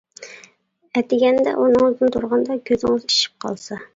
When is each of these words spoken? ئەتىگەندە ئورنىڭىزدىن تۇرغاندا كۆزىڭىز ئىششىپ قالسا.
ئەتىگەندە 1.01 1.51
ئورنىڭىزدىن 1.59 2.15
تۇرغاندا 2.17 2.57
كۆزىڭىز 2.71 3.05
ئىششىپ 3.09 3.37
قالسا. 3.49 3.81